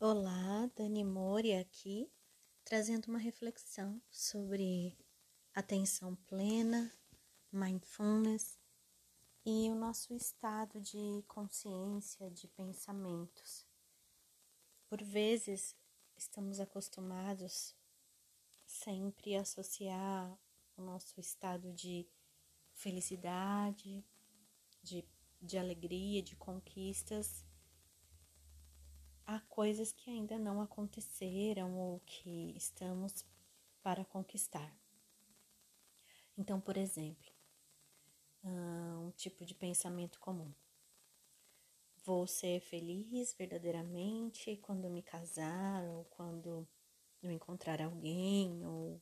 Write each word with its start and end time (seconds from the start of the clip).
Olá, 0.00 0.70
Dani 0.76 1.02
Mori 1.02 1.54
aqui, 1.54 2.08
trazendo 2.64 3.08
uma 3.08 3.18
reflexão 3.18 4.00
sobre 4.08 4.96
atenção 5.52 6.14
plena, 6.14 6.96
mindfulness 7.50 8.60
e 9.44 9.68
o 9.68 9.74
nosso 9.74 10.14
estado 10.14 10.80
de 10.80 11.24
consciência, 11.26 12.30
de 12.30 12.46
pensamentos. 12.46 13.66
Por 14.88 15.02
vezes, 15.02 15.74
estamos 16.16 16.60
acostumados 16.60 17.74
sempre 18.64 19.34
a 19.34 19.40
associar 19.40 20.38
o 20.76 20.82
nosso 20.82 21.18
estado 21.18 21.72
de 21.72 22.08
felicidade, 22.72 24.04
de, 24.80 25.04
de 25.42 25.58
alegria, 25.58 26.22
de 26.22 26.36
conquistas 26.36 27.47
há 29.28 29.40
coisas 29.40 29.92
que 29.92 30.10
ainda 30.10 30.38
não 30.38 30.58
aconteceram 30.62 31.76
ou 31.78 32.00
que 32.00 32.56
estamos 32.56 33.26
para 33.82 34.02
conquistar. 34.02 34.74
Então, 36.36 36.58
por 36.58 36.78
exemplo, 36.78 37.30
um 38.42 39.10
tipo 39.10 39.44
de 39.44 39.54
pensamento 39.54 40.18
comum. 40.18 40.50
Vou 42.06 42.26
ser 42.26 42.60
feliz 42.60 43.34
verdadeiramente 43.34 44.56
quando 44.62 44.88
me 44.88 45.02
casar, 45.02 45.84
ou 45.84 46.06
quando 46.06 46.66
eu 47.22 47.30
encontrar 47.30 47.82
alguém, 47.82 48.64
ou 48.64 48.98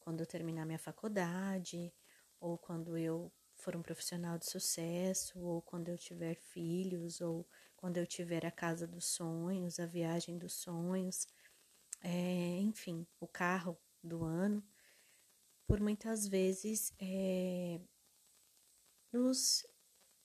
quando 0.00 0.20
eu 0.20 0.26
terminar 0.26 0.64
minha 0.64 0.78
faculdade, 0.78 1.92
ou 2.40 2.56
quando 2.56 2.96
eu 2.96 3.30
for 3.54 3.76
um 3.76 3.82
profissional 3.82 4.38
de 4.38 4.48
sucesso, 4.48 5.38
ou 5.38 5.60
quando 5.60 5.90
eu 5.90 5.98
tiver 5.98 6.36
filhos, 6.36 7.20
ou 7.20 7.46
quando 7.78 7.96
eu 7.96 8.06
tiver 8.06 8.44
a 8.44 8.50
casa 8.50 8.86
dos 8.86 9.06
sonhos, 9.06 9.78
a 9.78 9.86
viagem 9.86 10.36
dos 10.36 10.52
sonhos, 10.52 11.26
é, 12.00 12.58
enfim, 12.60 13.06
o 13.20 13.26
carro 13.26 13.78
do 14.02 14.24
ano, 14.24 14.62
por 15.64 15.80
muitas 15.80 16.26
vezes 16.26 16.92
é, 16.98 17.80
nos, 19.12 19.64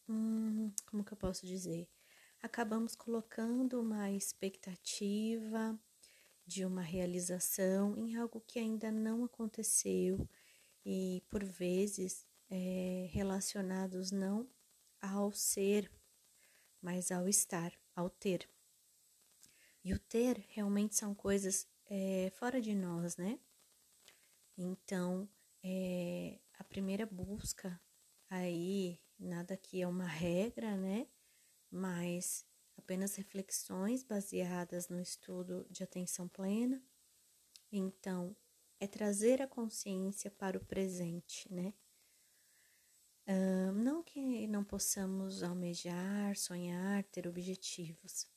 hum, 0.10 0.72
como 0.88 1.04
que 1.04 1.14
eu 1.14 1.18
posso 1.18 1.46
dizer, 1.46 1.88
acabamos 2.42 2.96
colocando 2.96 3.80
uma 3.80 4.12
expectativa 4.12 5.80
de 6.46 6.66
uma 6.66 6.82
realização 6.82 7.96
em 7.98 8.16
algo 8.16 8.42
que 8.42 8.58
ainda 8.58 8.92
não 8.92 9.24
aconteceu 9.24 10.28
e 10.84 11.24
por 11.30 11.44
vezes 11.44 12.26
é, 12.50 13.08
relacionados 13.12 14.12
não 14.12 14.50
ao 15.00 15.32
ser 15.32 15.92
mas 16.84 17.12
ao 17.12 17.30
estar, 17.30 17.72
ao 17.96 18.10
ter. 18.10 18.48
E 19.84 19.94
o 19.94 20.00
ter 20.00 20.46
realmente 20.50 20.96
são 20.96 21.16
coisas 21.16 21.66
é, 21.90 22.30
fora 22.36 22.62
de 22.62 22.76
nós, 22.76 23.16
né? 23.16 23.40
Então, 24.58 25.28
é, 25.64 26.40
a 26.60 26.64
primeira 26.64 27.06
busca 27.06 27.82
aí, 28.30 29.00
nada 29.18 29.56
que 29.56 29.82
é 29.82 29.88
uma 29.88 30.06
regra, 30.06 30.76
né? 30.76 31.08
Mas 31.72 32.46
apenas 32.78 33.16
reflexões 33.16 34.04
baseadas 34.04 34.90
no 34.90 35.00
estudo 35.00 35.66
de 35.70 35.84
atenção 35.84 36.28
plena. 36.28 36.84
Então, 37.72 38.36
é 38.80 38.88
trazer 38.88 39.42
a 39.42 39.48
consciência 39.48 40.30
para 40.30 40.58
o 40.58 40.66
presente, 40.66 41.52
né? 41.52 41.74
Não 43.74 44.04
que 44.04 44.48
não 44.48 44.64
possamos 44.64 45.44
almejar, 45.44 46.36
sonhar, 46.36 47.04
ter 47.06 47.28
objetivos, 47.28 48.28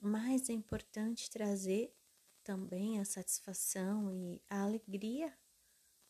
mas 0.00 0.48
é 0.48 0.52
importante 0.52 1.30
trazer 1.30 1.94
também 2.42 2.98
a 2.98 3.04
satisfação 3.04 4.10
e 4.10 4.40
a 4.48 4.62
alegria 4.62 5.36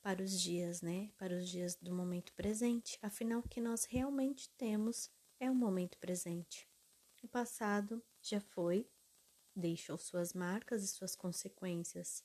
para 0.01 0.23
os 0.23 0.41
dias, 0.41 0.81
né? 0.81 1.11
Para 1.19 1.37
os 1.37 1.49
dias 1.49 1.75
do 1.75 1.93
momento 1.93 2.33
presente. 2.35 2.99
Afinal, 3.03 3.41
o 3.41 3.49
que 3.49 3.61
nós 3.61 3.85
realmente 3.85 4.49
temos 4.51 5.11
é 5.41 5.51
o 5.51 5.55
momento 5.55 5.99
presente. 5.99 6.69
O 7.23 7.29
passado 7.29 8.03
já 8.23 8.41
foi, 8.41 8.89
deixou 9.55 9.99
suas 9.99 10.33
marcas 10.33 10.85
e 10.85 10.89
suas 10.89 11.17
consequências, 11.17 12.25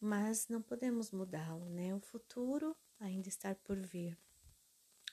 mas 0.00 0.46
não 0.46 0.62
podemos 0.62 1.10
mudá-lo, 1.10 1.68
né? 1.68 1.92
O 1.94 2.00
futuro 2.00 2.76
ainda 3.00 3.28
está 3.28 3.54
por 3.54 3.76
vir. 3.76 4.16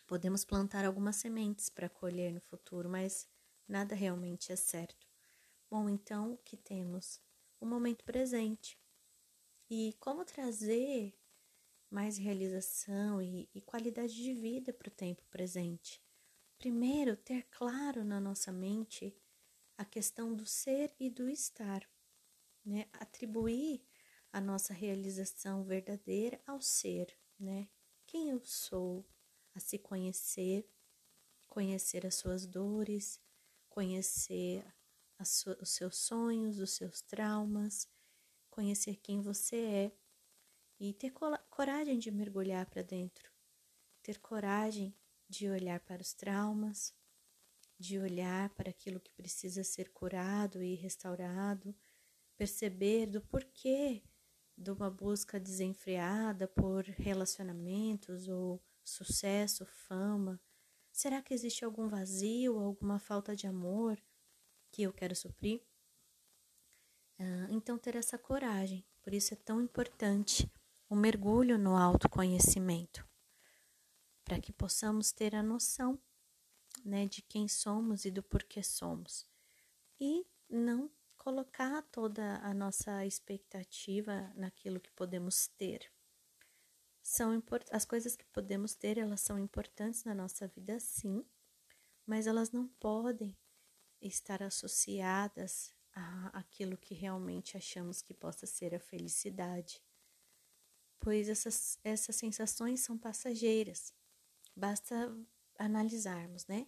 Podemos 0.08 0.46
plantar 0.46 0.86
algumas 0.86 1.16
sementes 1.16 1.70
para 1.70 1.90
colher 1.90 2.32
no 2.32 2.42
futuro, 2.42 2.90
mas 2.90 3.28
nada 3.68 3.96
realmente 3.96 4.52
é 4.52 4.56
certo. 4.56 5.08
Bom, 5.70 5.90
então 5.90 6.34
o 6.34 6.38
que 6.38 6.56
temos? 6.56 7.20
O 7.60 7.66
momento 7.66 8.06
presente. 8.06 8.80
E 9.70 9.94
como 10.00 10.24
trazer 10.24 11.18
mais 11.90 12.18
realização 12.18 13.22
e, 13.22 13.50
e 13.54 13.62
qualidade 13.62 14.14
de 14.14 14.34
vida 14.34 14.72
para 14.72 14.90
o 14.90 14.92
tempo 14.92 15.24
presente? 15.32 16.02
Primeiro, 16.58 17.18
ter 17.18 17.48
claro 17.50 18.04
na 18.04 18.20
nossa 18.20 18.52
mente 18.52 19.16
a 19.78 19.84
questão 19.84 20.34
do 20.34 20.46
ser 20.46 20.94
e 21.00 21.10
do 21.10 21.30
estar, 21.30 21.88
né? 22.64 22.88
Atribuir 22.94 23.84
a 24.32 24.40
nossa 24.40 24.74
realização 24.74 25.64
verdadeira 25.64 26.42
ao 26.46 26.62
ser, 26.62 27.08
né? 27.40 27.68
Quem 28.06 28.30
eu 28.30 28.40
sou, 28.44 29.06
a 29.56 29.60
se 29.60 29.80
conhecer, 29.80 30.70
conhecer 31.48 32.06
as 32.06 32.16
suas 32.16 32.46
dores, 32.46 33.20
conhecer 33.70 34.66
os 35.20 35.70
seus 35.70 35.98
sonhos, 35.98 36.60
os 36.60 36.72
seus 36.72 37.02
traumas, 37.02 37.88
conhecer 38.50 38.98
quem 38.98 39.22
você 39.22 39.56
é 39.56 39.92
e 40.80 40.94
ter 40.94 41.12
coragem 41.50 41.98
de 41.98 42.12
mergulhar 42.12 42.66
para 42.66 42.82
dentro, 42.82 43.32
ter 44.04 44.20
coragem 44.20 44.94
de 45.28 45.50
olhar 45.50 45.80
para 45.80 46.02
os 46.02 46.14
traumas, 46.14 46.94
de 47.80 47.98
olhar 47.98 48.50
para 48.52 48.70
aquilo 48.70 49.00
que 49.00 49.12
precisa 49.14 49.64
ser 49.64 49.90
curado 49.92 50.62
e 50.62 50.76
restaurado, 50.76 51.76
perceber 52.38 53.08
do 53.08 53.22
porquê 53.22 54.04
de 54.58 54.72
uma 54.72 54.90
busca 54.90 55.40
desenfreada 55.40 56.48
por 56.48 56.84
relacionamentos 56.84 58.28
ou 58.28 58.62
sucesso, 58.86 59.66
fama? 59.66 60.40
Será 60.92 61.22
que 61.22 61.34
existe 61.34 61.66
algum 61.66 61.88
vazio, 61.88 62.58
alguma 62.58 63.00
falta 63.00 63.36
de 63.36 63.48
amor 63.48 64.02
que 64.72 64.84
eu 64.84 64.94
quero 64.94 65.16
suprir? 65.16 65.62
Ah, 67.20 67.48
então, 67.50 67.78
ter 67.78 67.96
essa 67.96 68.18
coragem, 68.18 68.86
por 69.02 69.14
isso 69.14 69.34
é 69.34 69.38
tão 69.38 69.62
importante 69.62 70.50
o 70.90 70.96
mergulho 70.96 71.58
no 71.58 71.76
autoconhecimento, 71.76 73.08
para 74.24 74.40
que 74.40 74.54
possamos 74.54 75.12
ter 75.12 75.36
a 75.36 75.44
noção 75.44 76.00
né, 76.84 77.08
de 77.08 77.22
quem 77.22 77.48
somos 77.48 78.06
e 78.06 78.12
do 78.12 78.22
porquê 78.22 78.62
somos, 78.62 79.26
e 80.00 80.26
não 80.50 80.92
colocar 81.18 81.82
toda 81.92 82.38
a 82.38 82.54
nossa 82.54 83.06
expectativa 83.06 84.32
naquilo 84.36 84.80
que 84.80 84.92
podemos 84.92 85.48
ter 85.48 85.92
são 87.08 87.40
as 87.72 87.86
coisas 87.86 88.16
que 88.16 88.26
podemos 88.26 88.74
ter, 88.74 88.98
elas 88.98 89.22
são 89.22 89.38
importantes 89.38 90.04
na 90.04 90.16
nossa 90.16 90.48
vida, 90.48 90.80
sim, 90.80 91.24
mas 92.04 92.26
elas 92.26 92.52
não 92.52 92.68
podem 92.68 93.38
estar 94.02 94.42
associadas 94.42 95.72
a 95.94 96.40
aquilo 96.40 96.76
que 96.76 96.96
realmente 96.96 97.56
achamos 97.56 98.02
que 98.02 98.12
possa 98.12 98.48
ser 98.48 98.74
a 98.74 98.80
felicidade, 98.80 99.84
pois 101.00 101.30
essas, 101.30 101.78
essas 101.84 102.16
sensações 102.16 102.80
são 102.80 102.98
passageiras. 102.98 103.94
Basta 104.56 105.16
analisarmos, 105.60 106.48
né? 106.48 106.68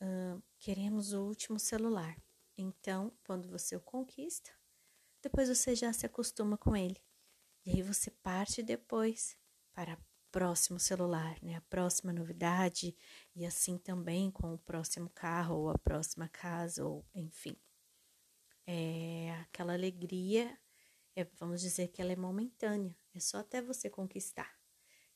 Uh, 0.00 0.42
queremos 0.58 1.12
o 1.12 1.26
último 1.26 1.58
celular. 1.58 2.16
Então, 2.56 3.12
quando 3.26 3.46
você 3.46 3.76
o 3.76 3.80
conquista, 3.80 4.50
depois 5.20 5.50
você 5.50 5.76
já 5.76 5.92
se 5.92 6.06
acostuma 6.06 6.56
com 6.56 6.74
ele. 6.74 7.04
E 7.66 7.72
aí 7.72 7.82
você 7.82 8.10
parte 8.10 8.62
depois 8.62 9.38
para 9.74 9.98
próximo 10.30 10.78
celular, 10.78 11.36
né? 11.42 11.56
A 11.56 11.60
próxima 11.62 12.12
novidade 12.12 12.96
e 13.34 13.44
assim 13.44 13.76
também 13.78 14.30
com 14.30 14.54
o 14.54 14.58
próximo 14.58 15.10
carro 15.10 15.56
ou 15.56 15.70
a 15.70 15.78
próxima 15.78 16.28
casa 16.28 16.84
ou 16.84 17.04
enfim. 17.14 17.56
É 18.66 19.32
aquela 19.42 19.72
alegria, 19.72 20.56
é, 21.16 21.24
vamos 21.38 21.60
dizer 21.60 21.88
que 21.88 22.00
ela 22.00 22.12
é 22.12 22.16
momentânea, 22.16 22.96
é 23.14 23.20
só 23.20 23.38
até 23.38 23.60
você 23.60 23.90
conquistar. 23.90 24.58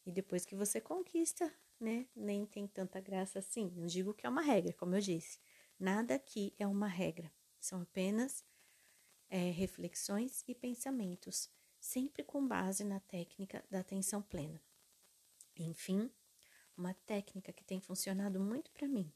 E 0.04 0.12
depois 0.12 0.44
que 0.44 0.56
você 0.56 0.80
conquista, 0.80 1.52
né, 1.80 2.06
nem 2.14 2.44
tem 2.46 2.66
tanta 2.66 3.00
graça 3.00 3.38
assim. 3.38 3.70
Não 3.76 3.86
digo 3.86 4.12
que 4.12 4.26
é 4.26 4.28
uma 4.28 4.42
regra, 4.42 4.72
como 4.74 4.94
eu 4.94 5.00
disse. 5.00 5.38
Nada 5.78 6.14
aqui 6.14 6.54
é 6.58 6.66
uma 6.66 6.88
regra. 6.88 7.32
São 7.60 7.80
apenas 7.80 8.44
é, 9.28 9.50
reflexões 9.50 10.44
e 10.46 10.54
pensamentos 10.54 11.50
sempre 11.84 12.24
com 12.24 12.46
base 12.48 12.82
na 12.82 12.98
técnica 12.98 13.62
da 13.70 13.80
atenção 13.80 14.22
plena. 14.22 14.60
Enfim, 15.54 16.10
uma 16.74 16.94
técnica 16.94 17.52
que 17.52 17.62
tem 17.62 17.78
funcionado 17.78 18.40
muito 18.40 18.70
para 18.72 18.88
mim. 18.88 19.12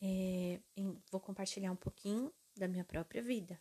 É, 0.00 0.60
em, 0.74 1.00
vou 1.10 1.20
compartilhar 1.20 1.70
um 1.70 1.76
pouquinho 1.76 2.32
da 2.56 2.66
minha 2.66 2.84
própria 2.84 3.22
vida. 3.22 3.60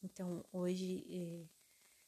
Então, 0.00 0.44
hoje 0.52 1.04
eh, 1.10 1.48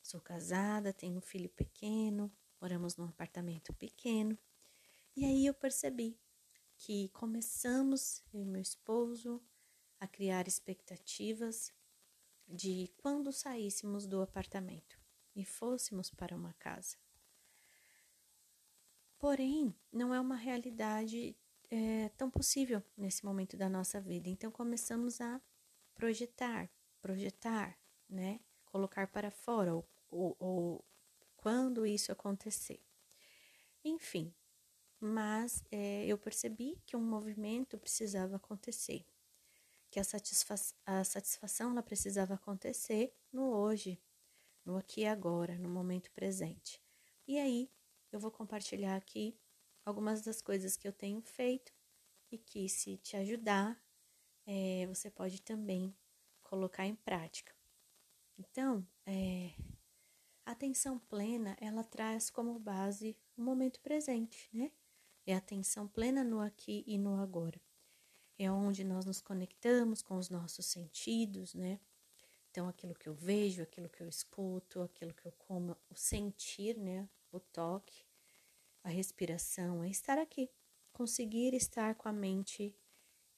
sou 0.01 0.21
casada, 0.21 0.93
tenho 0.93 1.19
um 1.19 1.21
filho 1.21 1.49
pequeno, 1.51 2.33
moramos 2.61 2.97
num 2.97 3.07
apartamento 3.07 3.75
pequeno. 3.75 4.39
E 5.17 5.25
aí 5.25 5.47
eu 5.47 5.53
percebi 5.53 6.17
que 6.77 7.09
começamos, 7.09 8.23
eu 8.33 8.41
e 8.41 8.45
meu 8.45 8.63
esposo, 8.63 9.43
a 9.99 10.07
criar 10.07 10.47
expectativas 10.47 11.73
de 12.47 12.89
quando 12.99 13.33
saíssemos 13.33 14.07
do 14.07 14.23
apartamento 14.23 15.08
e 15.39 15.45
fôssemos 15.45 16.11
para 16.11 16.35
uma 16.35 16.53
casa. 16.55 16.97
Porém, 19.19 19.75
não 19.93 20.13
é 20.13 20.21
uma 20.21 20.37
realidade 20.37 21.37
é, 21.71 22.09
tão 22.11 22.29
possível 22.29 22.83
nesse 22.97 23.25
momento 23.25 23.57
da 23.57 23.69
nossa 23.69 24.01
vida. 24.01 24.29
Então, 24.29 24.51
começamos 24.51 25.21
a 25.21 25.41
projetar, 25.95 26.69
projetar, 27.01 27.79
né? 28.09 28.41
Colocar 28.67 29.07
para 29.07 29.31
fora, 29.31 29.75
ou, 29.75 29.89
ou, 30.11 30.37
ou 30.39 30.85
quando 31.37 31.87
isso 31.87 32.11
acontecer. 32.11 32.81
Enfim, 33.85 34.35
mas 35.01 35.65
é, 35.71 36.05
eu 36.07 36.19
percebi 36.19 36.81
que 36.85 36.97
um 36.97 37.01
movimento 37.01 37.79
precisava 37.79 38.37
acontecer, 38.37 39.07
que 39.91 40.01
a, 40.01 40.05
satisfa 40.05 40.57
a 40.85 41.05
satisfação 41.05 41.71
ela 41.71 41.83
precisava 41.83 42.35
acontecer 42.35 43.15
no 43.33 43.51
hoje, 43.53 44.01
no 44.69 44.77
aqui 44.77 45.01
e 45.01 45.07
agora, 45.07 45.59
no 45.59 45.69
momento 45.69 46.13
presente. 46.13 46.79
E 47.27 47.39
aí 47.39 47.71
eu 48.13 48.21
vou 48.21 48.31
compartilhar 48.31 48.97
aqui 48.97 49.35
algumas 49.83 50.21
das 50.21 50.43
coisas 50.43 50.77
que 50.77 50.87
eu 50.87 50.93
tenho 50.93 51.23
feito 51.23 51.73
e 52.31 52.37
que, 52.37 52.69
se 52.69 52.99
te 52.99 53.17
ajudar, 53.17 53.83
é, 54.47 54.87
você 54.87 55.11
pode 55.11 55.41
também 55.41 55.97
colocar 56.43 56.87
em 56.87 56.95
prática. 56.95 57.57
Então, 58.37 58.87
é, 59.07 59.55
a 60.45 60.51
atenção 60.51 60.99
plena 60.99 61.57
ela 61.59 61.83
traz 61.83 62.29
como 62.29 62.59
base 62.59 63.17
o 63.39 63.43
momento 63.43 63.81
presente, 63.81 64.51
né? 64.53 64.71
É 65.27 65.35
a 65.35 65.39
atenção 65.39 65.89
plena 65.89 66.23
no 66.23 66.41
aqui 66.41 66.85
e 66.87 66.99
no 66.99 67.17
agora. 67.23 67.59
É 68.39 68.53
onde 68.53 68.85
nós 68.85 69.07
nos 69.07 69.23
conectamos 69.23 70.03
com 70.03 70.19
os 70.19 70.29
nossos 70.29 70.67
sentidos, 70.67 71.55
né? 71.55 71.81
Então, 72.51 72.69
aquilo 72.69 72.95
que 72.95 73.09
eu 73.09 73.15
vejo, 73.15 73.63
aquilo 73.63 73.89
que 73.89 74.03
eu 74.03 74.09
escuto, 74.09 74.81
aquilo 74.83 75.15
que 75.15 75.27
eu 75.27 75.33
como, 75.33 75.77
o 75.91 75.95
sentir, 75.95 76.77
né? 76.77 77.09
o 77.33 77.41
toque, 77.41 78.05
a 78.83 78.89
respiração, 78.89 79.85
é 79.85 79.89
estar 79.89 80.19
aqui, 80.19 80.51
conseguir 80.93 81.55
estar 81.55 81.95
com 81.95 82.09
a 82.09 82.13
mente 82.13 82.75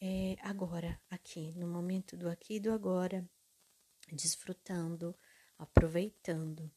é, 0.01 0.37
agora, 0.41 1.01
aqui, 1.11 1.53
no 1.53 1.67
momento 1.67 2.17
do 2.17 2.29
aqui 2.29 2.55
e 2.55 2.61
do 2.61 2.73
agora, 2.73 3.29
desfrutando, 4.13 5.15
aproveitando 5.59 6.71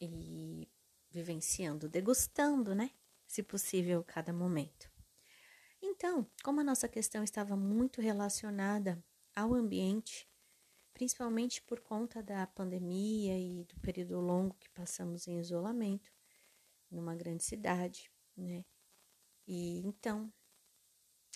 e 0.00 0.68
vivenciando, 1.10 1.88
degustando, 1.88 2.74
né? 2.74 2.90
Se 3.26 3.42
possível, 3.42 4.04
cada 4.04 4.32
momento. 4.32 4.90
Então, 5.82 6.30
como 6.42 6.60
a 6.60 6.64
nossa 6.64 6.88
questão 6.88 7.22
estava 7.22 7.56
muito 7.56 8.00
relacionada 8.00 9.02
ao 9.34 9.54
ambiente, 9.54 10.28
principalmente 10.98 11.62
por 11.62 11.78
conta 11.78 12.20
da 12.20 12.44
pandemia 12.44 13.38
e 13.38 13.62
do 13.62 13.78
período 13.78 14.18
longo 14.18 14.56
que 14.56 14.68
passamos 14.70 15.28
em 15.28 15.38
isolamento, 15.38 16.10
numa 16.90 17.14
grande 17.14 17.44
cidade, 17.44 18.10
né? 18.36 18.64
E 19.46 19.78
então 19.86 20.32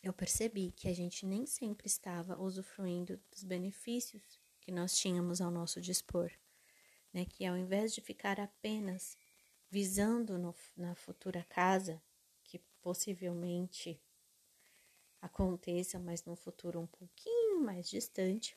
eu 0.02 0.12
percebi 0.12 0.72
que 0.72 0.88
a 0.88 0.92
gente 0.92 1.24
nem 1.24 1.46
sempre 1.46 1.86
estava 1.86 2.36
usufruindo 2.42 3.20
dos 3.30 3.44
benefícios 3.44 4.20
que 4.60 4.72
nós 4.72 4.98
tínhamos 4.98 5.40
ao 5.40 5.48
nosso 5.48 5.80
dispor, 5.80 6.32
né? 7.12 7.24
Que 7.24 7.46
ao 7.46 7.56
invés 7.56 7.94
de 7.94 8.00
ficar 8.00 8.40
apenas 8.40 9.16
visando 9.70 10.38
no, 10.38 10.52
na 10.76 10.96
futura 10.96 11.44
casa, 11.44 12.02
que 12.42 12.58
possivelmente 12.80 14.02
aconteça, 15.20 16.00
mas 16.00 16.24
num 16.24 16.34
futuro 16.34 16.80
um 16.80 16.86
pouquinho 16.88 17.60
mais 17.60 17.88
distante, 17.88 18.56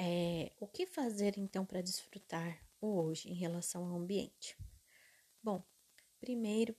é, 0.00 0.52
o 0.58 0.66
que 0.66 0.86
fazer 0.86 1.36
então 1.36 1.66
para 1.66 1.82
desfrutar 1.82 2.64
o 2.80 3.02
hoje 3.02 3.28
em 3.30 3.34
relação 3.34 3.84
ao 3.84 3.96
ambiente? 3.96 4.56
Bom, 5.42 5.62
Primeiro, 6.20 6.76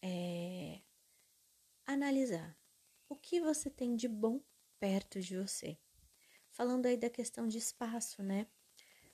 é 0.00 0.80
analisar 1.84 2.56
o 3.08 3.16
que 3.16 3.40
você 3.40 3.68
tem 3.68 3.96
de 3.96 4.06
bom 4.06 4.40
perto 4.78 5.20
de 5.20 5.36
você. 5.36 5.76
Falando 6.52 6.86
aí 6.86 6.96
da 6.96 7.10
questão 7.10 7.48
de 7.48 7.58
espaço, 7.58 8.22
né? 8.22 8.46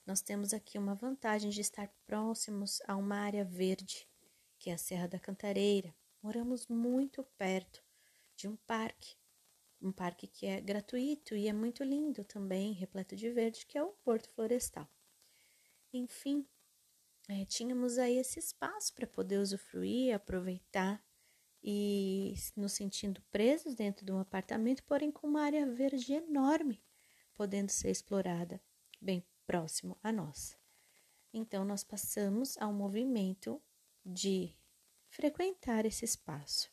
Nós 0.04 0.20
temos 0.20 0.52
aqui 0.52 0.76
uma 0.76 0.94
vantagem 0.94 1.48
de 1.48 1.62
estar 1.62 1.88
próximos 2.04 2.82
a 2.86 2.94
uma 2.94 3.16
área 3.16 3.46
verde, 3.46 4.06
que 4.58 4.68
é 4.68 4.74
a 4.74 4.78
Serra 4.78 5.08
da 5.08 5.18
Cantareira. 5.18 5.96
Moramos 6.20 6.66
muito 6.66 7.24
perto 7.38 7.82
de 8.36 8.46
um 8.46 8.56
parque, 8.56 9.16
um 9.82 9.92
parque 9.92 10.26
que 10.26 10.46
é 10.46 10.60
gratuito 10.60 11.34
e 11.34 11.48
é 11.48 11.52
muito 11.52 11.82
lindo 11.82 12.24
também, 12.24 12.72
repleto 12.72 13.16
de 13.16 13.30
verde, 13.30 13.66
que 13.66 13.76
é 13.76 13.82
o 13.82 13.92
Porto 14.04 14.30
Florestal. 14.30 14.88
Enfim, 15.92 16.46
é, 17.28 17.44
tínhamos 17.44 17.98
aí 17.98 18.16
esse 18.16 18.38
espaço 18.38 18.94
para 18.94 19.06
poder 19.06 19.38
usufruir, 19.38 20.14
aproveitar 20.14 21.04
e 21.62 22.34
nos 22.56 22.72
sentindo 22.72 23.20
presos 23.30 23.74
dentro 23.74 24.04
de 24.04 24.12
um 24.12 24.18
apartamento, 24.18 24.82
porém 24.84 25.10
com 25.10 25.26
uma 25.26 25.42
área 25.42 25.66
verde 25.66 26.12
enorme, 26.14 26.82
podendo 27.34 27.70
ser 27.70 27.90
explorada 27.90 28.60
bem 29.00 29.24
próximo 29.46 29.98
a 30.02 30.10
nós. 30.10 30.56
Então, 31.32 31.64
nós 31.64 31.84
passamos 31.84 32.56
ao 32.58 32.72
movimento 32.72 33.62
de 34.04 34.54
frequentar 35.08 35.86
esse 35.86 36.04
espaço 36.04 36.71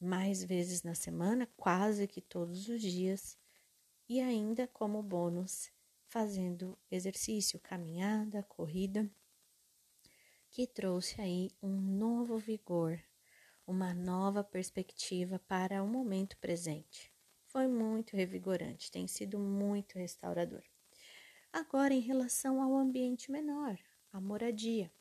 mais 0.00 0.42
vezes 0.44 0.82
na 0.82 0.94
semana, 0.94 1.48
quase 1.56 2.06
que 2.06 2.20
todos 2.20 2.68
os 2.68 2.80
dias, 2.80 3.38
e 4.08 4.20
ainda 4.20 4.66
como 4.66 5.02
bônus, 5.02 5.70
fazendo 6.06 6.78
exercício, 6.90 7.60
caminhada, 7.60 8.42
corrida 8.42 9.10
que 10.50 10.66
trouxe 10.66 11.20
aí 11.20 11.50
um 11.62 11.76
novo 11.80 12.38
vigor, 12.38 12.98
uma 13.66 13.92
nova 13.92 14.42
perspectiva 14.42 15.38
para 15.38 15.82
o 15.82 15.86
momento 15.86 16.36
presente. 16.38 17.12
Foi 17.46 17.66
muito 17.66 18.16
revigorante, 18.16 18.90
tem 18.90 19.06
sido 19.06 19.38
muito 19.38 19.98
restaurador. 19.98 20.62
Agora, 21.52 21.94
em 21.94 22.00
relação 22.00 22.62
ao 22.62 22.76
ambiente 22.76 23.30
menor, 23.30 23.78
a 24.12 24.20
moradia. 24.20 24.92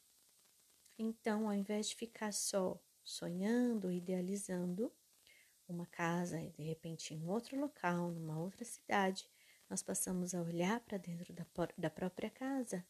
Então, 0.98 1.48
ao 1.48 1.54
invés 1.54 1.90
de 1.90 1.96
ficar 1.96 2.34
só 2.34 2.80
sonhando, 3.08 3.92
idealizando 3.92 4.92
uma 5.68 5.86
casa, 5.86 6.40
de 6.58 6.64
repente 6.64 7.14
em 7.14 7.28
outro 7.28 7.60
local, 7.60 8.12
numa 8.12 8.40
outra 8.40 8.64
cidade, 8.66 9.30
nós 9.70 9.82
passamos 9.82 10.34
a 10.34 10.42
olhar 10.42 10.80
para 10.82 10.98
dentro 10.98 11.34
da, 11.34 11.46
da 11.78 11.90
própria 11.90 12.30
casa 12.30 12.86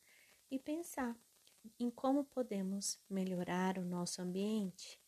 e 0.49 0.59
pensar 0.59 1.15
em 1.79 1.89
como 1.89 2.23
podemos 2.23 2.99
melhorar 3.09 3.77
o 3.77 3.85
nosso 3.85 4.21
ambiente. 4.21 4.99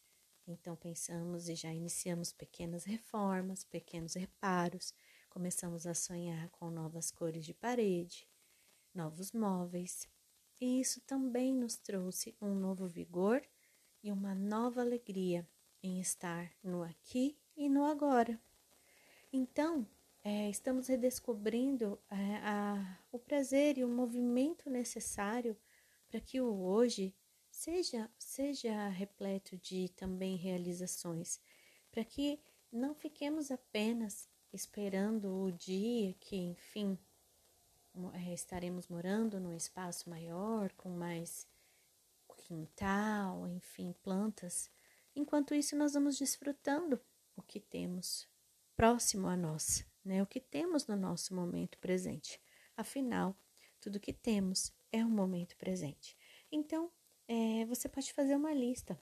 Então 0.48 0.76
pensamos 0.76 1.48
e 1.48 1.56
já 1.56 1.72
iniciamos 1.72 2.32
pequenas 2.32 2.84
reformas, 2.84 3.64
pequenos 3.64 4.16
reparos, 4.16 4.94
começamos 5.30 5.86
a 5.86 5.94
sonhar 5.94 6.50
com 6.50 6.72
novas 6.72 7.12
cores 7.12 7.46
de 7.46 7.54
parede, 7.54 8.28
novos 8.94 9.32
móveis. 9.32 10.08
E 10.60 10.80
isso 10.82 11.02
também 11.02 11.54
nos 11.54 11.78
trouxe 11.78 12.36
um 12.42 12.54
novo 12.54 12.88
vigor 12.88 13.42
e 14.04 14.12
uma 14.12 14.34
nova 14.34 14.82
alegria 14.82 15.48
em 15.82 16.00
estar 16.00 16.52
no 16.64 16.84
aqui 16.84 17.38
e 17.56 17.70
no 17.70 17.86
agora. 17.86 18.40
Então, 19.32 19.86
é, 20.24 20.50
estamos 20.50 20.88
redescobrindo 20.88 22.00
é, 22.10 22.16
a, 22.44 23.00
o 23.12 23.20
prazer 23.20 23.78
e 23.78 23.84
o 23.84 23.88
movimento 23.88 24.70
necessário 24.70 25.56
para 26.10 26.20
que 26.20 26.42
o 26.42 26.62
hoje 26.62 27.14
seja, 27.52 28.10
seja 28.18 28.88
repleto 28.90 29.58
de 29.58 29.90
também 29.90 30.36
realizações, 30.36 31.40
para 31.92 32.04
que 32.04 32.40
não 32.72 32.94
fiquemos 32.94 33.52
apenas 33.52 34.28
esperando 34.52 35.44
o 35.44 35.52
dia 35.52 36.14
que, 36.20 36.36
enfim, 36.36 36.98
é, 38.14 38.34
estaremos 38.34 38.88
morando 38.88 39.40
num 39.40 39.54
espaço 39.54 40.10
maior, 40.10 40.72
com 40.74 40.90
mais 40.90 41.48
quintal, 42.50 43.48
enfim, 43.48 43.94
plantas. 44.02 44.72
Enquanto 45.16 45.54
isso, 45.54 45.76
nós 45.76 45.94
vamos 45.94 46.18
desfrutando 46.18 47.00
o 47.36 47.44
que 47.44 47.60
temos 47.60 48.28
próximo 48.76 49.28
a 49.28 49.38
nós, 49.38 49.86
né? 50.04 50.24
O 50.24 50.26
que 50.26 50.40
temos 50.40 50.88
no 50.88 50.96
nosso 50.96 51.36
momento 51.36 51.78
presente. 51.78 52.42
Afinal, 52.76 53.38
tudo 53.80 54.00
que 54.00 54.12
temos 54.12 54.74
é 54.92 55.06
o 55.06 55.10
momento 55.10 55.56
presente. 55.58 56.18
Então, 56.52 56.92
é, 57.28 57.66
você 57.66 57.88
pode 57.88 58.12
fazer 58.14 58.36
uma 58.36 58.54
lista. 58.54 59.00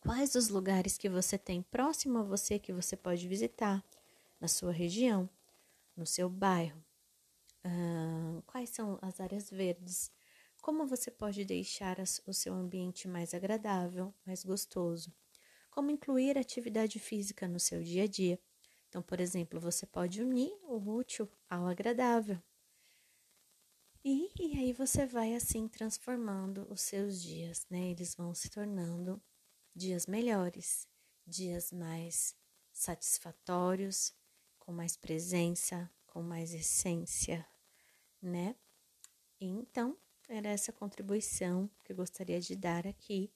Quais 0.00 0.34
os 0.34 0.48
lugares 0.48 0.98
que 0.98 1.08
você 1.08 1.38
tem 1.38 1.62
próximo 1.62 2.18
a 2.18 2.22
você 2.24 2.58
que 2.58 2.72
você 2.72 2.96
pode 2.96 3.28
visitar 3.28 3.84
na 4.40 4.48
sua 4.48 4.72
região, 4.72 5.30
no 5.96 6.04
seu 6.04 6.28
bairro, 6.28 6.84
quais 8.46 8.70
são 8.70 8.98
as 9.00 9.20
áreas 9.20 9.48
verdes? 9.48 10.10
Como 10.62 10.86
você 10.86 11.10
pode 11.10 11.44
deixar 11.44 11.98
o 12.24 12.32
seu 12.32 12.54
ambiente 12.54 13.08
mais 13.08 13.34
agradável, 13.34 14.14
mais 14.24 14.44
gostoso? 14.44 15.12
Como 15.68 15.90
incluir 15.90 16.38
atividade 16.38 17.00
física 17.00 17.48
no 17.48 17.58
seu 17.58 17.82
dia 17.82 18.04
a 18.04 18.06
dia? 18.06 18.40
Então, 18.88 19.02
por 19.02 19.18
exemplo, 19.18 19.58
você 19.58 19.84
pode 19.84 20.22
unir 20.22 20.56
o 20.62 20.76
útil 20.76 21.28
ao 21.50 21.66
agradável. 21.66 22.40
E, 24.04 24.30
e 24.38 24.56
aí 24.56 24.72
você 24.72 25.04
vai 25.04 25.34
assim 25.34 25.66
transformando 25.66 26.64
os 26.70 26.80
seus 26.80 27.20
dias, 27.20 27.66
né? 27.68 27.90
Eles 27.90 28.14
vão 28.14 28.32
se 28.32 28.48
tornando 28.48 29.20
dias 29.74 30.06
melhores, 30.06 30.86
dias 31.26 31.72
mais 31.72 32.36
satisfatórios, 32.72 34.14
com 34.60 34.70
mais 34.70 34.96
presença, 34.96 35.90
com 36.06 36.22
mais 36.22 36.54
essência, 36.54 37.44
né? 38.22 38.54
Então, 39.40 39.98
era 40.32 40.48
essa 40.48 40.72
contribuição 40.72 41.68
que 41.84 41.92
eu 41.92 41.96
gostaria 41.96 42.40
de 42.40 42.56
dar 42.56 42.86
aqui 42.86 43.30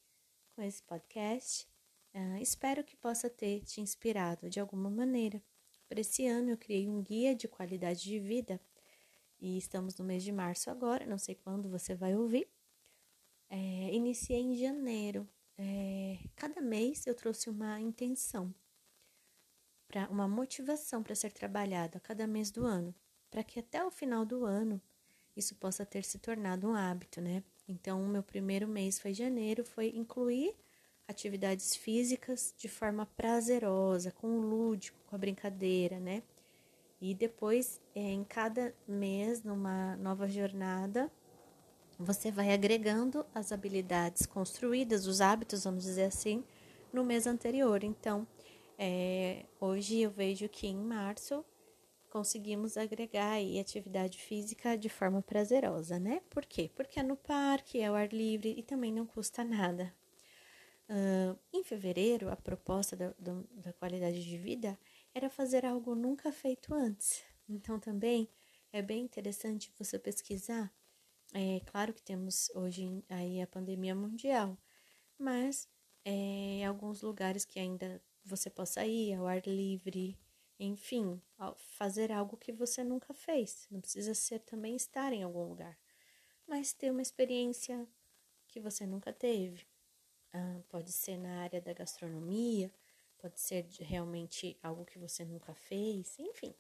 com 0.55 0.63
esse 0.63 0.83
podcast. 0.83 1.69
Uh, 2.15 2.39
espero 2.41 2.83
que 2.83 2.97
possa 2.97 3.29
ter 3.29 3.61
te 3.65 3.83
inspirado 3.83 4.49
de 4.49 4.59
alguma 4.59 4.89
maneira. 4.89 5.43
Para 5.87 6.01
esse 6.01 6.27
ano, 6.27 6.51
eu 6.51 6.57
criei 6.57 6.89
um 6.89 7.03
guia 7.03 7.35
de 7.35 7.47
qualidade 7.47 8.01
de 8.01 8.19
vida 8.19 8.59
e 9.39 9.59
estamos 9.59 9.95
no 9.99 10.07
mês 10.07 10.25
de 10.25 10.33
março 10.33 10.71
agora, 10.71 11.05
não 11.05 11.19
sei 11.19 11.35
quando 11.35 11.69
você 11.69 11.95
vai 11.95 12.17
ouvir. 12.17 12.49
É, 13.51 13.93
iniciei 13.93 14.41
em 14.41 14.57
janeiro. 14.57 15.29
É, 15.59 16.19
cada 16.35 16.63
mês 16.63 17.07
eu 17.07 17.15
trouxe 17.15 17.51
uma 17.51 17.79
intenção, 17.79 18.55
para 19.87 20.09
uma 20.09 20.27
motivação 20.27 21.03
para 21.03 21.15
ser 21.15 21.31
trabalhado 21.31 21.99
a 21.99 22.01
cada 22.01 22.27
mês 22.27 22.51
do 22.51 22.65
ano, 22.65 22.95
para 23.31 23.45
que 23.45 23.61
até 23.61 23.85
o 23.85 23.91
final 23.91 24.25
do 24.25 24.47
ano 24.47 24.81
isso 25.37 25.55
possa 25.57 25.85
ter 25.85 26.03
se 26.03 26.19
tornado 26.19 26.69
um 26.69 26.75
hábito, 26.75 27.21
né? 27.21 27.43
Então, 27.69 28.03
o 28.03 28.09
meu 28.09 28.23
primeiro 28.23 28.67
mês 28.67 28.99
foi 28.99 29.13
janeiro, 29.13 29.65
foi 29.65 29.93
incluir 29.95 30.55
atividades 31.07 31.77
físicas 31.77 32.55
de 32.57 32.69
forma 32.69 33.07
prazerosa, 33.07 34.11
com 34.11 34.29
o 34.29 34.41
lúdico, 34.41 34.99
com 35.07 35.15
a 35.15 35.19
brincadeira, 35.19 36.01
né? 36.01 36.23
E 37.01 37.15
depois, 37.15 37.81
é, 37.95 38.01
em 38.01 38.25
cada 38.25 38.75
mês, 38.89 39.43
numa 39.43 39.97
nova 39.97 40.29
jornada, 40.29 41.11
você 41.99 42.31
vai 42.31 42.53
agregando 42.53 43.25
as 43.35 43.53
habilidades 43.53 44.27
construídas, 44.27 45.07
os 45.07 45.21
hábitos, 45.21 45.65
vamos 45.65 45.85
dizer 45.85 46.05
assim, 46.05 46.43
no 46.93 47.05
mês 47.05 47.27
anterior. 47.27 47.85
Então, 47.85 48.27
é, 48.79 49.45
hoje 49.61 50.01
eu 50.01 50.11
vejo 50.11 50.49
que 50.49 50.67
em 50.67 50.77
março 50.77 51.45
conseguimos 52.17 52.79
agregar 52.79 53.33
aí 53.33 53.61
atividade 53.61 54.17
física 54.17 54.75
de 54.75 54.89
forma 54.89 55.21
prazerosa, 55.21 55.99
né? 55.99 56.23
Por 56.31 56.47
quê? 56.47 56.71
Porque 56.75 56.99
é 56.99 57.03
no 57.03 57.15
parque, 57.15 57.79
é 57.79 57.89
ao 57.89 57.95
ar 57.95 58.11
livre 58.11 58.55
e 58.57 58.63
também 58.63 58.91
não 58.91 59.05
custa 59.05 59.45
nada. 59.45 59.95
Uh, 60.89 61.39
em 61.53 61.63
fevereiro, 61.63 62.31
a 62.31 62.37
proposta 62.37 62.97
da, 62.97 63.13
da 63.51 63.71
qualidade 63.75 64.25
de 64.25 64.39
vida 64.39 64.79
era 65.15 65.29
fazer 65.29 65.67
algo 65.67 65.95
nunca 65.95 66.33
feito 66.33 66.73
antes. 66.73 67.23
Então, 67.47 67.79
também 67.79 68.31
é 68.73 68.81
bem 68.81 69.05
interessante 69.05 69.71
você 69.79 69.99
pesquisar. 69.99 70.73
É 71.35 71.61
claro 71.67 71.93
que 71.93 72.03
temos 72.03 72.49
hoje 72.55 73.05
aí 73.11 73.43
a 73.43 73.47
pandemia 73.47 73.95
mundial, 73.95 74.57
mas 75.19 75.69
é, 76.03 76.65
alguns 76.65 77.03
lugares 77.03 77.45
que 77.45 77.61
ainda 77.61 78.01
você 78.25 78.49
possa 78.49 78.87
ir 78.87 79.13
ao 79.13 79.27
ar 79.27 79.47
livre, 79.47 80.19
enfim, 80.59 81.21
fazer 81.57 82.13
algo 82.13 82.37
que 82.37 82.53
você 82.53 82.83
nunca 82.85 83.13
fez. 83.15 83.67
Não 83.71 83.81
precisa 83.81 84.15
ser 84.15 84.41
também 84.41 84.77
estar 84.77 85.13
em 85.13 85.23
algum 85.23 85.45
lugar, 85.49 85.79
mas 86.47 86.73
ter 86.73 86.91
uma 86.91 87.03
experiência 87.03 87.87
que 88.49 88.61
você 88.61 88.87
nunca 88.87 89.13
teve. 89.13 89.67
Ah, 90.33 90.61
pode 90.69 90.93
ser 90.93 91.17
na 91.19 91.43
área 91.43 91.61
da 91.61 91.73
gastronomia, 91.73 92.73
pode 93.19 93.41
ser 93.41 93.67
realmente 93.81 94.59
algo 94.63 94.85
que 94.85 94.99
você 94.99 95.25
nunca 95.25 95.55
fez, 95.55 96.19
enfim. 96.19 96.55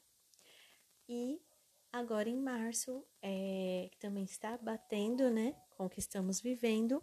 E 1.08 1.40
agora 1.92 2.28
em 2.28 2.36
março, 2.36 3.04
é, 3.22 3.88
que 3.90 3.98
também 3.98 4.24
está 4.24 4.58
batendo, 4.58 5.30
né, 5.30 5.54
com 5.70 5.86
o 5.86 5.90
que 5.90 6.00
estamos 6.00 6.40
vivendo, 6.40 7.02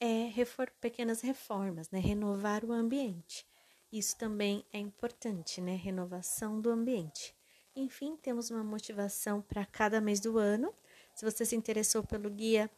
é 0.00 0.26
refor 0.26 0.70
pequenas 0.80 1.20
reformas, 1.20 1.90
né, 1.90 1.98
renovar 2.00 2.64
o 2.64 2.72
ambiente. 2.72 3.46
Isso 3.92 4.16
também 4.16 4.64
é 4.72 4.78
importante, 4.78 5.60
né? 5.60 5.76
Renovação 5.76 6.60
do 6.60 6.70
ambiente. 6.70 7.34
Enfim, 7.76 8.16
temos 8.16 8.50
uma 8.50 8.64
motivação 8.64 9.42
para 9.42 9.66
cada 9.66 10.00
mês 10.00 10.18
do 10.18 10.38
ano. 10.38 10.74
Se 11.14 11.24
você 11.24 11.44
se 11.44 11.54
interessou 11.54 12.02
pelo 12.02 12.30
guia, 12.30 12.70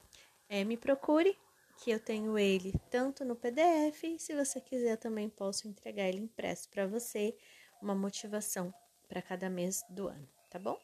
é, 0.49 0.64
me 0.64 0.76
procure, 0.76 1.38
que 1.78 1.90
eu 1.90 2.00
tenho 2.00 2.38
ele 2.38 2.73
tanto 2.90 3.25
no 3.25 3.37
PDF, 3.37 4.18
se 4.18 4.35
você 4.35 4.61
quiser 4.61 4.97
também 4.97 5.28
posso 5.28 5.68
entregar 5.68 6.09
ele 6.09 6.21
impresso 6.21 6.68
para 6.68 6.87
você, 6.87 7.37
uma 7.83 7.94
motivação 7.94 8.73
para 9.09 9.21
cada 9.21 9.50
mês 9.50 9.85
do 9.88 10.09
ano, 10.09 10.28
tá 10.50 10.59
bom? 10.59 10.78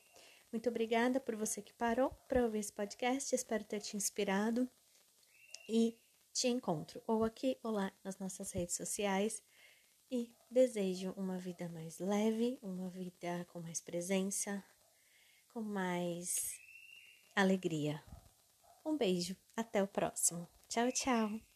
Muito 0.52 0.68
obrigada 0.68 1.20
por 1.20 1.36
você 1.36 1.62
que 1.62 1.72
parou 1.72 2.10
para 2.28 2.44
ouvir 2.44 2.58
esse 2.58 2.72
podcast, 2.72 3.34
espero 3.34 3.64
ter 3.64 3.80
te 3.80 3.96
inspirado 3.96 4.68
e 5.68 5.96
te 6.32 6.48
encontro 6.48 7.02
ou 7.06 7.24
aqui 7.24 7.56
ou 7.62 7.70
lá 7.70 7.92
nas 8.04 8.18
nossas 8.18 8.50
redes 8.52 8.76
sociais 8.76 9.42
e 10.10 10.34
desejo 10.50 11.12
uma 11.16 11.38
vida 11.38 11.68
mais 11.68 11.98
leve, 11.98 12.58
uma 12.62 12.88
vida 12.88 13.46
com 13.52 13.60
mais 13.60 13.80
presença, 13.80 14.62
com 15.52 15.60
mais 15.60 16.58
alegria. 17.34 18.02
Um 18.84 18.96
beijo, 18.96 19.36
até 19.56 19.82
o 19.82 19.86
próximo. 19.86 20.48
Tchau, 20.68 20.90
tchau. 20.92 21.49